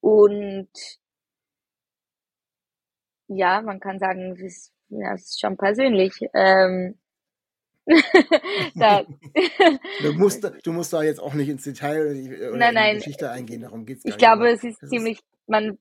[0.00, 0.70] Und
[3.28, 6.12] ja, man kann sagen, es ist ja, das ist schon persönlich.
[6.34, 6.98] Ähm,
[10.02, 13.30] du, musst, du musst da jetzt auch nicht ins Detail oder nein, in die Geschichte
[13.30, 15.78] eingehen, darum geht's Ich glaube, es ist das ziemlich, man,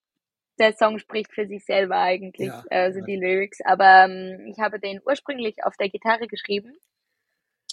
[0.59, 3.05] der Song spricht für sich selber eigentlich, ja, also ja.
[3.05, 3.59] die Lyrics.
[3.63, 6.73] Aber ähm, ich habe den ursprünglich auf der Gitarre geschrieben,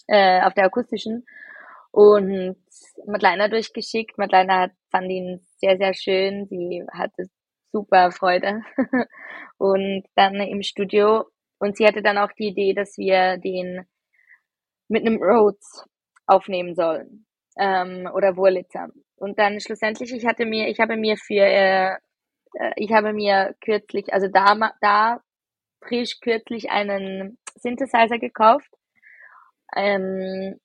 [0.07, 1.25] äh, auf der akustischen
[1.91, 2.57] und
[3.07, 4.19] Madeleine durchgeschickt.
[4.19, 6.47] Madeleine hat, fand ihn sehr, sehr schön.
[6.47, 7.31] Sie hatte
[7.77, 8.63] super Freude.
[9.59, 11.25] und dann im Studio.
[11.59, 13.87] Und sie hatte dann auch die Idee, dass wir den
[14.89, 15.85] mit einem Rhodes
[16.27, 17.27] aufnehmen sollen.
[17.59, 18.89] Ähm, oder Wurlitzer.
[19.17, 21.93] Und dann schlussendlich, ich hatte mir, ich habe mir für, äh,
[22.55, 25.21] äh ich habe mir kürzlich, also da, da
[25.81, 28.71] frisch kürzlich einen Synthesizer gekauft.
[29.75, 30.59] Ähm,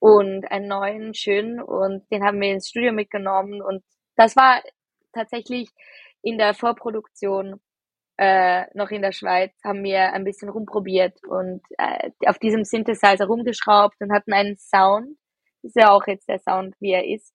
[0.00, 3.60] und einen neuen, schönen, und den haben wir ins Studio mitgenommen.
[3.60, 3.82] Und
[4.14, 4.62] das war
[5.12, 5.70] tatsächlich
[6.22, 7.60] in der Vorproduktion
[8.18, 13.26] äh, noch in der Schweiz haben wir ein bisschen rumprobiert und äh, auf diesem Synthesizer
[13.26, 15.16] rumgeschraubt und hatten einen Sound,
[15.62, 17.32] ist ja auch jetzt der Sound, wie er ist,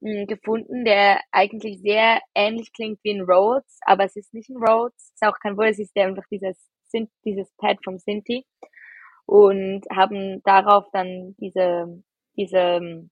[0.00, 4.48] mh, hm, gefunden, der eigentlich sehr ähnlich klingt wie ein Rhodes, aber es ist nicht
[4.48, 8.46] ein Rhodes, ist auch kein Wohl, es ist einfach dieses, Synth dieses Pad vom Synthi
[9.26, 12.02] und haben darauf dann diese,
[12.36, 13.08] diese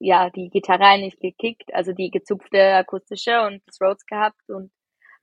[0.00, 4.72] ja, die Gitarre eigentlich gekickt, also die gezupfte akustische und das Rhodes gehabt und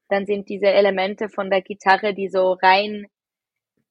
[0.10, 3.08] dann sind diese Elemente von der Gitarre, die so rein,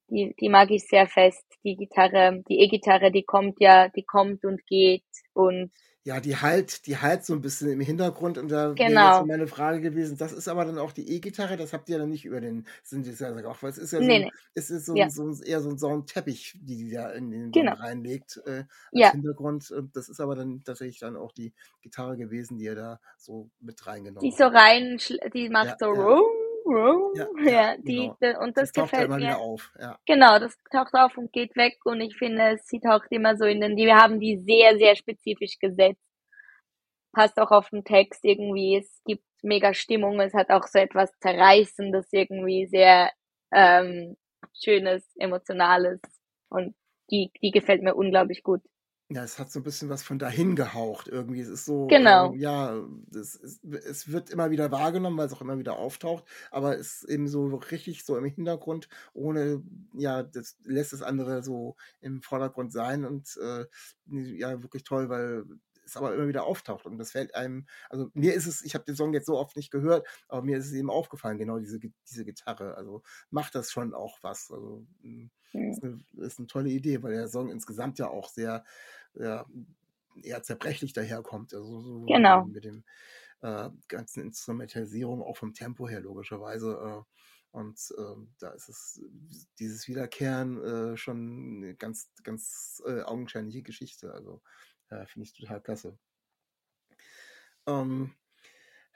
[0.09, 1.45] die, die mag ich sehr fest.
[1.65, 5.73] Die Gitarre, die E-Gitarre, die kommt ja, die kommt und geht und
[6.07, 9.19] Ja, die halt, die halt so ein bisschen im Hintergrund und da wäre jetzt Genau.
[9.23, 10.17] so meine Frage gewesen.
[10.17, 13.33] Das ist aber dann auch die E-Gitarre, das habt ihr dann nicht über den Synthesizer
[13.35, 14.31] gemacht, weil es ist ja so Nee, ein, nee.
[14.55, 15.11] es ist so Ja.
[15.11, 17.73] so eher so ein Soundteppich, die die da in den Genau.
[17.75, 19.11] reinlegt äh, als Ja.
[19.11, 19.69] Hintergrund.
[19.73, 23.51] Und Das ist aber dann tatsächlich dann auch die Gitarre gewesen, die ihr da so
[23.59, 24.55] mit Die reingenommen so habt.
[24.55, 26.46] rein, schl- die Ja, macht so ja, rum, rum.
[27.15, 28.41] ja, ja, die, genau.
[28.43, 29.39] und Das das gefällt immer wieder mir.
[29.39, 29.73] auf.
[29.79, 33.45] Ja, Genau, das taucht auf und geht weg und ich finde, sie taucht immer so
[33.45, 36.03] in den, die, wir haben die sehr, sehr spezifisch gesetzt.
[37.13, 38.77] Passt auch auf den Text irgendwie.
[38.77, 40.21] Es gibt mega Stimmung.
[40.21, 43.11] Es hat auch so etwas Zerreißendes irgendwie, sehr
[43.53, 44.17] ähm,
[44.55, 46.01] Schönes, Emotionales.
[46.49, 46.75] Und
[47.11, 48.61] die, die gefällt mir unglaublich gut.
[49.11, 51.41] Ja, es hat so ein bisschen was von dahin gehaucht irgendwie.
[51.41, 52.33] Es ist so, Genau.
[52.33, 52.75] ähm, ja,
[53.15, 57.03] es, es, es wird immer wieder wahrgenommen, weil es auch immer wieder auftaucht, aber es
[57.03, 62.21] ist eben so richtig so im Hintergrund, ohne, ja, das lässt das andere so im
[62.21, 63.67] Vordergrund sein und äh,
[64.09, 65.45] ja, wirklich toll, weil
[65.87, 68.85] es aber immer wieder auftaucht und das fällt einem, also mir ist es, ich habe
[68.85, 71.79] den Song jetzt so oft nicht gehört, aber mir ist es eben aufgefallen, genau diese,
[71.81, 74.87] diese Gitarre, also macht das schon auch was, also
[75.53, 75.73] Hm.
[75.73, 78.65] ist eine, ist eine tolle Idee, weil der Song insgesamt ja auch sehr,
[79.15, 79.47] ja,
[80.23, 81.53] eher zerbrechlich daherkommt.
[81.55, 82.51] Also so Genau.
[82.53, 82.85] mit dem
[83.43, 87.05] äh, ganzen Instrumentalisierung, auch vom Tempo her logischerweise.
[87.07, 87.13] Äh,
[87.53, 89.01] und ähm, da ist es
[89.59, 94.13] dieses Wiederkehren äh, schon eine ganz, ganz äh, augenscheinliche Geschichte.
[94.13, 94.43] Also
[94.91, 95.99] äh, finde ich total klasse.
[97.67, 98.15] Ähm,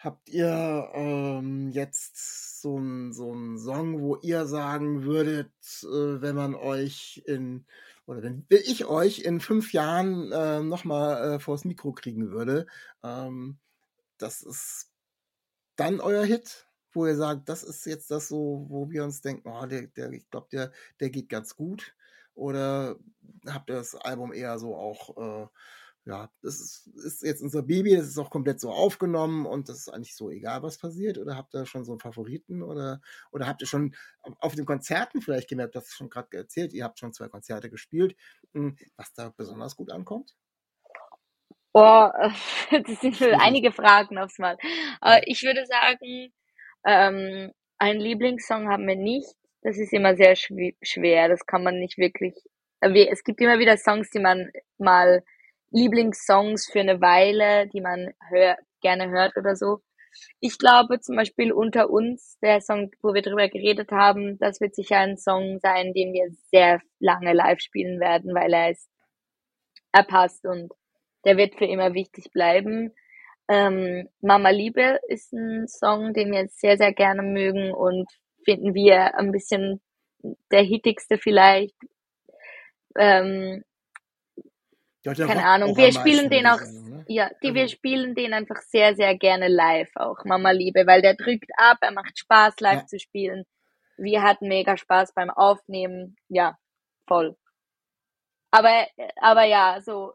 [0.00, 6.54] Habt ihr ähm, jetzt so einen so Song, wo ihr sagen würdet, äh, wenn man
[6.54, 7.66] euch in,
[8.06, 12.66] oder wenn, wenn ich euch in fünf Jahren äh, nochmal äh, vors Mikro kriegen würde,
[13.02, 13.58] ähm,
[14.16, 14.90] das ist
[15.76, 19.50] dann euer Hit, wo ihr sagt, das ist jetzt das so, wo wir uns denken,
[19.50, 21.94] oh, der, der, ich glaube, der, der geht ganz gut?
[22.34, 22.96] Oder
[23.46, 25.46] habt ihr das Album eher so auch, äh,
[26.06, 29.78] ja, das ist, ist jetzt unser Baby, das ist auch komplett so aufgenommen und das
[29.78, 31.18] ist eigentlich so egal, was passiert?
[31.18, 32.62] Oder habt ihr schon so einen Favoriten?
[32.62, 33.00] Oder,
[33.32, 36.98] oder habt ihr schon auf den Konzerten vielleicht gemerkt, das schon gerade erzählt, ihr habt
[36.98, 38.16] schon zwei Konzerte gespielt,
[38.54, 40.36] hm, was da besonders gut ankommt?
[41.72, 42.12] Boah,
[42.70, 43.38] das sind Schwierig.
[43.38, 44.56] einige Fragen aufs Mal.
[45.04, 45.18] Ja.
[45.18, 46.32] Äh, ich würde sagen,
[46.86, 49.28] ähm, einen Lieblingssong haben wir nicht.
[49.62, 51.28] Das ist immer sehr schwer.
[51.28, 52.34] Das kann man nicht wirklich.
[52.80, 55.22] äh, Es gibt immer wieder Songs, die man mal
[55.70, 59.80] Lieblingssongs für eine Weile, die man hör, gerne hört oder so.
[60.40, 64.74] Ich glaube zum Beispiel unter uns, der Song, wo wir drüber geredet haben, das wird
[64.74, 68.88] sicher ein Song sein, den wir sehr lange live spielen werden, weil er ist,
[69.92, 70.72] er passt und
[71.24, 72.92] der wird für immer wichtig bleiben.
[73.48, 78.08] Ähm, Mama Liebe ist ein Song, den wir sehr, sehr gerne mögen und
[78.44, 79.80] finden wir ein bisschen
[80.50, 81.76] der hittigste vielleicht.
[82.96, 83.64] Ähm,
[85.04, 87.04] keine Ahnung, wir spielen den auch, ne?
[87.08, 91.02] ja, die, wir Also, spielen den einfach sehr, sehr gerne live auch, Mama Liebe, weil
[91.02, 93.44] der drückt ab, er macht Spaß live ja, zu spielen.
[93.96, 96.58] Wir hatten mega Spaß beim Aufnehmen, ja,
[97.06, 97.36] voll.
[98.50, 98.86] Aber,
[99.20, 100.12] aber ja, so,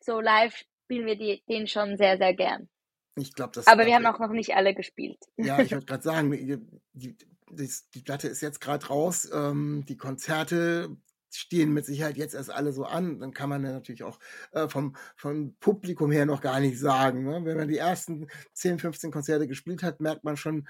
[0.00, 2.68] so live spielen wir die, den schon sehr, sehr gern.
[3.16, 5.18] ich glaube, das, Aber wir haben auch noch nicht alle gespielt.
[5.36, 6.58] Ja, ich wollte gerade sagen, die,
[6.92, 7.16] die,
[7.50, 9.28] die, die Platte ist jetzt gerade raus.
[9.32, 10.96] Ähm, die Konzerte
[11.36, 13.20] stehen mit Sicherheit jetzt erst alle so an.
[13.20, 14.18] Dann kann man ja natürlich auch
[14.52, 17.24] äh, vom, vom Publikum her noch gar nicht sagen.
[17.24, 17.44] Ne?
[17.44, 20.68] Wenn man die ersten 10, 15 Konzerte gespielt hat, merkt man schon,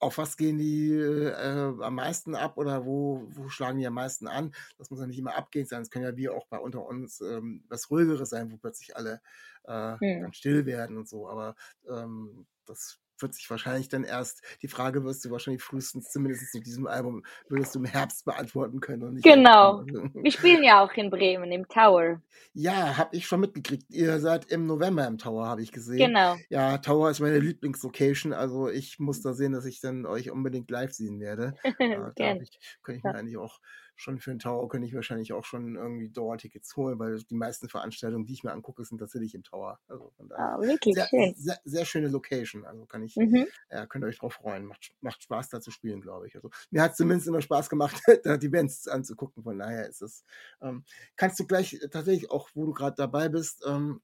[0.00, 4.28] auf was gehen die äh, am meisten ab oder wo, wo schlagen die am meisten
[4.28, 4.54] an.
[4.76, 5.82] Das muss ja nicht immer abgehend sein.
[5.82, 9.20] Es können ja wir auch bei unter uns ähm, was Ruhigeres sein, wo plötzlich alle
[9.64, 10.22] äh, Hm.
[10.22, 11.28] dann still werden und so.
[11.28, 11.56] Aber
[11.88, 16.60] ähm, das wird sich wahrscheinlich dann erst, die Frage wirst du wahrscheinlich frühestens, zumindest zu
[16.60, 19.84] diesem Album, würdest du im Herbst beantworten können Genau.
[20.14, 22.20] Wir spielen ja auch in Bremen im Tower.
[22.54, 23.86] Ja, habe ich schon mitgekriegt.
[23.90, 25.98] Ihr seid im November im Tower, habe ich gesehen.
[25.98, 26.36] Genau.
[26.48, 30.70] Ja, Tower ist meine Lieblingslocation, also ich muss da sehen, dass ich dann euch unbedingt
[30.70, 31.54] live sehen werde.
[31.78, 33.16] Äh, da ich, könnte ich mir Ja.
[33.18, 33.60] eigentlich auch
[33.98, 37.68] schon für den Tower, könnte ich wahrscheinlich auch schon irgendwie Dauertickets holen, weil die meisten
[37.68, 39.80] Veranstaltungen, die ich mir angucke, sind tatsächlich im Tower.
[39.88, 40.54] Also von daher.
[40.54, 41.34] Ah, wirklich Sehr, schön.
[41.36, 42.64] sehr, sehr schöne Location.
[42.64, 43.46] Also kann ich, Mhm.
[43.70, 44.64] ja, könnt ihr euch drauf freuen.
[44.66, 46.36] Macht, macht Spaß da zu spielen, glaube ich.
[46.36, 49.42] Also mir hat es zumindest immer Spaß gemacht, da die Bands anzugucken.
[49.42, 50.24] Von daher ist es.
[50.62, 50.84] Ähm,
[51.16, 54.00] kannst du gleich äh, tatsächlich auch, wo du gerade dabei bist, ähm,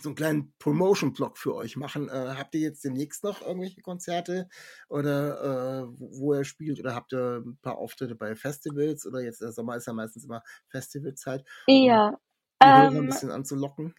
[0.00, 2.08] so einen kleinen Promotion-Blog für euch machen.
[2.08, 4.48] Äh, habt ihr jetzt demnächst noch irgendwelche Konzerte
[4.88, 9.40] oder äh, wo, ihr spielt oder habt ihr ein paar Auftritte bei Festivals oder jetzt
[9.40, 11.44] der Sommer ist ja meistens immer Festivalzeit,
[11.82, 12.18] um Ja.
[12.62, 13.94] die Hörer ein Ähm, bisschen anzulocken?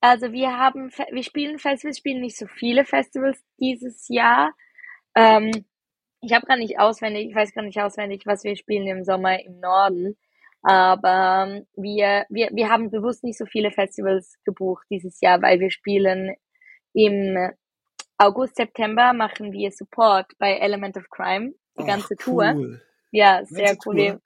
[0.00, 4.52] also wir haben, wir spielen Festivals, spielen nicht so viele Festivals dieses Jahr.
[5.14, 5.64] Ähm,
[6.22, 9.42] ich habe gar nicht auswendig, ich weiß gar nicht auswendig, was wir spielen im Sommer
[9.44, 10.16] im Norden.
[10.64, 15.60] Aber ähm, wir, wir, wir haben bewusst nicht so viele Festivals gebucht dieses Jahr, weil
[15.60, 16.34] wir spielen
[16.94, 17.50] im
[18.18, 22.54] August, September machen wir Support bei Element of Crime, die Ach, ganze Tour.
[22.56, 22.82] cool.
[23.12, 23.96] Ja, sehr ganze cool.
[23.96, 24.20] Tour?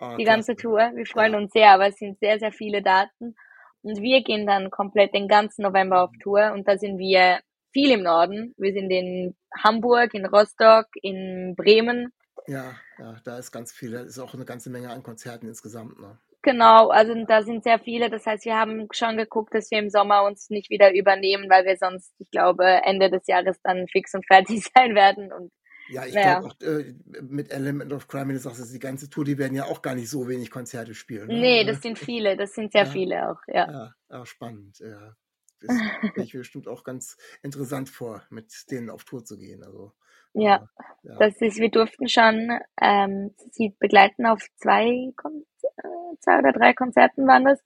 [0.00, 0.56] Ah, die ganze.
[0.56, 0.92] Tour.
[0.94, 1.38] Wir freuen Ja.
[1.38, 3.34] uns sehr, aber es sind sehr, sehr viele Daten.
[3.82, 7.40] Und wir gehen dann komplett den ganzen November auf Tour und da sind wir
[7.72, 8.54] viel im Norden.
[8.58, 12.12] Wir sind in Hamburg, in Rostock, in Bremen.
[12.48, 16.00] Ja, ja, da ist ganz viel, da ist auch eine ganze Menge an Konzerten insgesamt,
[16.00, 16.18] ne?
[16.42, 18.10] Genau, also da sind sehr viele.
[18.10, 21.64] Das heißt, wir haben schon geguckt, dass wir im Sommer uns nicht wieder übernehmen, weil
[21.64, 25.32] wir sonst, ich glaube, Ende des Jahres dann fix und fertig sein werden.
[25.32, 25.52] Und
[25.86, 28.74] Ja, ich naja, glaube auch äh, mit Element of Crime, wenn du sagst, das ist
[28.74, 31.40] die ganze Tour, die werden ja auch gar nicht so wenig Konzerte spielen, ne?
[31.40, 33.68] nee, Äh, das sind viele, das sind sehr Ja, viele auch, ja.
[33.68, 35.16] ja, ja, spannend, ja.
[35.60, 35.82] Das
[36.12, 39.64] stelle ich mir bestimmt auch ganz interessant vor, mit denen auf Tour zu gehen.
[39.64, 39.94] Also,
[40.34, 40.68] Ja,
[41.02, 41.16] ja.
[41.18, 46.74] das ist, wir durften schon ähm, sie begleiten auf zwei, Kon äh, zwei oder drei
[46.74, 47.60] Konzerten waren das.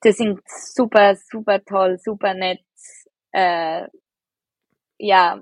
[0.00, 2.64] Das sind super, super toll, super nett.
[3.30, 3.86] Äh,
[4.98, 5.40] ja,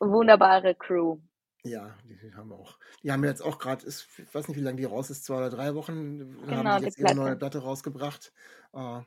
[0.00, 1.18] wunderbare Crew.
[1.62, 2.78] Ja, die haben wir auch.
[3.02, 5.50] Die haben jetzt auch gerade, ich weiß nicht, wie lange die raus ist, zwei oder
[5.50, 7.38] drei Wochen, haben Genau, die die jetzt ihre neue Platte.
[7.38, 8.32] Platte rausgebracht.
[8.74, 9.00] Äh,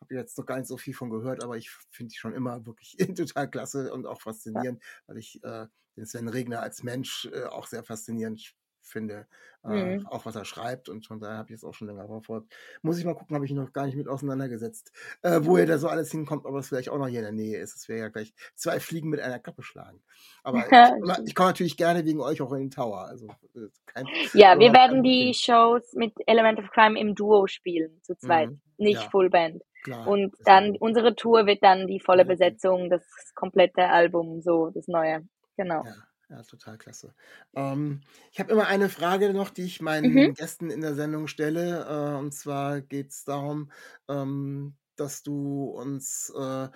[0.00, 2.66] habe jetzt noch gar nicht so viel von gehört, aber ich finde die schon immer
[2.66, 7.44] wirklich total klasse und auch faszinierend, weil ich äh, den Sven Regner als Mensch äh,
[7.44, 8.54] auch sehr faszinierend
[8.86, 9.26] finde,
[9.64, 10.06] äh, Mhm.
[10.06, 12.54] auch was er schreibt und von daher habe ich es auch schon länger verfolgt.
[12.82, 14.92] Muss ich mal gucken, habe ich noch gar nicht mit auseinandergesetzt,
[15.22, 17.32] äh, wo ihr da so alles hinkommt, aber es vielleicht auch noch hier in der
[17.32, 17.74] Nähe ist.
[17.76, 20.02] Es wäre ja gleich zwei Fliegen mit einer Klappe schlagen.
[20.42, 23.06] Aber ich, komme- ich komme natürlich gerne wegen euch auch in den Tower.
[23.06, 25.34] Also äh, kein, Ja, wir werden die Problem.
[25.34, 28.60] Shows mit Element of Crime im Duo spielen, zu zweit, Mhm.
[28.76, 29.62] nicht Ja, Fullband.
[29.82, 30.06] klar.
[30.06, 33.02] Und dann unsere Tour wird dann die volle Besetzung, das
[33.34, 35.26] komplette Album, so das neue.
[35.56, 35.84] Genau.
[35.84, 35.94] Ja,
[36.28, 37.14] ja, total klasse.
[37.54, 38.00] Ähm,
[38.32, 40.34] ich habe immer eine Frage noch, die ich meinen Mhm.
[40.34, 41.86] Gästen in der Sendung stelle.
[41.88, 43.70] Äh, und zwar geht es darum,
[44.08, 46.68] ähm, dass du uns äh,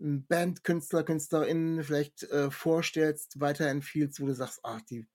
[0.00, 5.06] einen Bandkünstler, KünstlerInnen vielleicht äh, vorstellst, weiterempfiehlst, wo du sagst, ach, die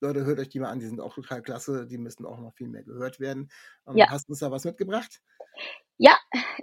[0.00, 2.54] Leute, hört euch die mal an, die sind auch total klasse, die müssen auch noch
[2.54, 3.50] viel mehr gehört werden.
[3.86, 4.06] Ähm, Ja.
[4.08, 5.20] Hast du uns da was mitgebracht?
[5.98, 6.16] Ja,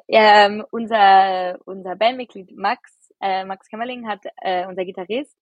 [0.07, 5.35] ähm, unser, unser Bandmitglied Max, äh, Max Kämmerling hat, äh, unser Gitarrist,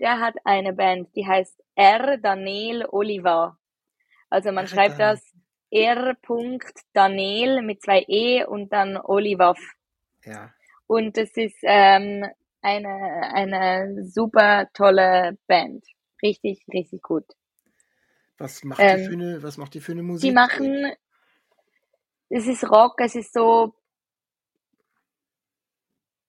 [0.00, 2.16] der hat eine Band, die heißt R.
[2.18, 3.58] Daniel Oliver.
[4.30, 5.22] Also man schreibt das
[5.70, 6.16] R.
[6.92, 9.54] Daniel mit zwei E und dann Oliver.
[10.24, 10.52] Ja.
[10.86, 12.24] Und es ist ähm,
[12.62, 15.84] eine, eine super tolle Band.
[16.22, 17.24] Richtig, richtig gut.
[18.38, 20.28] Was macht die für Ähm, eine, was macht die für eine Musik?
[20.28, 20.92] die machen,
[22.30, 23.74] es ist Rock, es ist so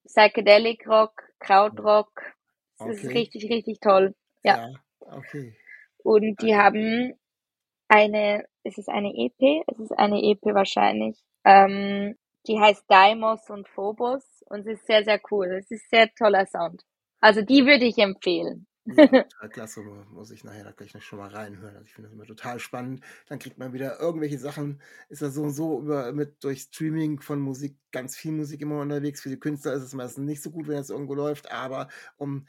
[0.05, 2.11] Psychedelic Rock, Krautrock.
[2.85, 3.15] Es ist Okay.
[3.15, 4.15] richtig, richtig toll.
[4.43, 4.57] Ja.
[4.57, 5.55] Ja, okay.
[6.03, 7.13] Und die haben
[7.89, 11.19] eine, es ist eine EP, es ist eine EP wahrscheinlich.
[11.45, 12.17] Ähm,
[12.47, 15.47] die heißt Daimos und Phobos und es ist sehr, sehr cool.
[15.59, 16.83] Es ist sehr toller Sound.
[17.21, 18.67] Also die würde ich empfehlen.
[18.85, 19.07] Ja,
[19.49, 19.81] klasse.
[19.81, 21.75] mu- Muss ich nachher da gleich noch schon mal reinhören.
[21.75, 23.03] Also ich finde das immer total spannend.
[23.27, 24.81] Dann kriegt man wieder irgendwelche Sachen.
[25.09, 28.79] Ist ja so und so über, mit durch Streaming von Musik, ganz viel Musik immer
[28.81, 29.21] unterwegs.
[29.21, 32.47] Für die Künstler ist es meistens nicht so gut, wenn es irgendwo läuft, aber um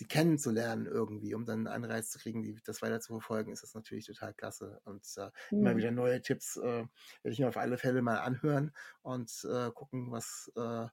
[0.00, 3.62] sie kennenzulernen irgendwie, um dann einen Anreiz zu kriegen, die, das weiter zu verfolgen, ist
[3.62, 4.80] das natürlich total klasse.
[4.84, 5.76] Und äh, immer Hm.
[5.76, 6.88] wieder neue Tipps äh, werde
[7.24, 10.86] ich mir auf alle Fälle mal anhören und äh, gucken, was äh,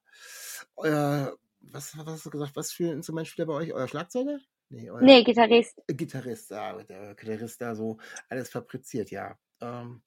[0.76, 3.72] euer, was, was hast du gesagt, was für ein Instrument spielt er bei euch?
[3.72, 4.40] Euer Schlagzeuger?
[4.68, 5.82] Nee, euer Nee, Gitarrist.
[5.88, 9.38] äh, Gitarrist, ja, der Gitarrist da so alles fabriziert, ja.
[9.60, 10.02] Ähm,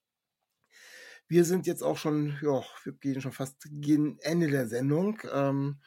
[1.28, 5.20] wir sind jetzt auch schon, ja, wir gehen schon fast gegen Ende der Sendung.
[5.32, 5.80] Ähm,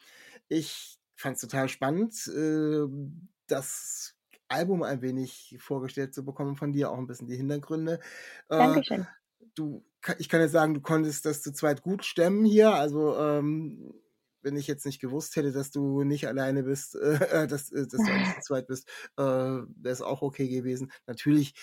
[0.47, 2.85] ich fand es total spannend, äh,
[3.47, 4.15] das
[4.47, 7.99] Album ein wenig vorgestellt zu bekommen von dir, auch ein bisschen die Hintergründe.
[8.49, 9.07] Äh, Dankeschön.
[9.55, 9.85] du,
[10.19, 12.73] ich kann jetzt sagen, du konntest das zu zweit gut stemmen hier.
[12.73, 13.93] Also, ähm,
[14.41, 18.01] wenn ich jetzt nicht gewusst hätte, dass du nicht alleine bist, äh, dass, äh, dass
[18.01, 20.91] du eigentlich zu zweit bist, äh, wäre es auch okay gewesen.
[21.07, 21.53] Natürlich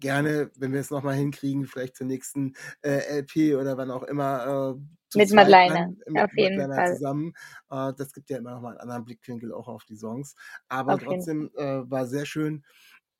[0.00, 4.76] gerne, wenn wir es nochmal hinkriegen, vielleicht zur nächsten äh, LP oder wann auch immer,
[4.76, 4.80] äh,
[5.14, 6.96] Mit zweit Madeleine, mit auf jeden Madeleine Fall.
[6.96, 7.32] zusammen.
[7.70, 10.34] Äh, das gibt ja immer nochmal einen anderen Blickwinkel auch auf die Songs.
[10.68, 12.64] Aber Auf trotzdem äh, war sehr schön,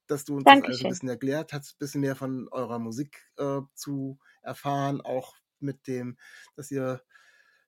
[0.06, 0.88] dass du uns das alles ein Dankeschön.
[0.88, 6.16] bisschen erklärt hast, ein bisschen mehr von eurer Musik äh, zu erfahren, auch mit dem,
[6.56, 7.02] dass ihr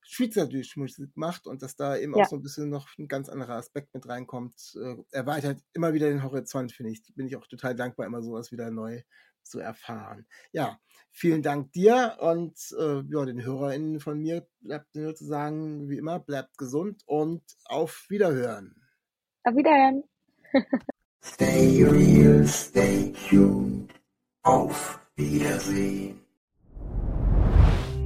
[0.03, 2.25] Schweizerdeutsch Musik macht und dass da eben Ja.
[2.25, 6.09] auch so ein bisschen noch ein ganz anderer Aspekt mit reinkommt, äh, erweitert immer wieder
[6.09, 7.03] den Horizont, finde ich.
[7.14, 9.03] Bin ich auch total dankbar, immer sowas wieder neu
[9.43, 10.26] zu erfahren.
[10.53, 10.79] Ja,
[11.11, 15.99] vielen Dank dir und äh, ja, den HörerInnen von mir bleibt nur zu sagen, wie
[15.99, 18.76] immer, bleibt gesund und auf Wiederhören.
[19.45, 20.05] Auf Wiederhören.
[21.24, 23.93] Stay real, stay tuned.
[24.43, 26.22] Auf Wiedersehen.